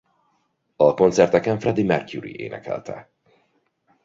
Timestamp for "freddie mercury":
1.59-2.39